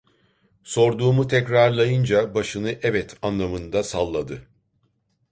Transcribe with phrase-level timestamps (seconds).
[0.63, 4.47] Sorduğumu tekrarlayınca başını "evet" anlamında salladı.